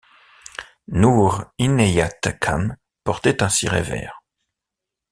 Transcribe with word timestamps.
Noor 0.87 1.53
Inayat 1.59 2.21
Khan 2.41 2.75
portait 3.03 3.43
un 3.43 3.49
ciré 3.49 3.83
vert. 3.83 4.23